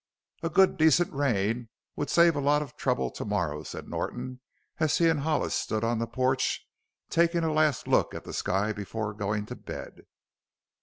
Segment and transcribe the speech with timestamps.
[0.41, 4.41] "A good, decent rain would save lots of trouble to morrow," said Norton
[4.79, 6.65] as he and Hollis stood on the porch,
[7.11, 10.07] taking a last look at the sky before going to bed.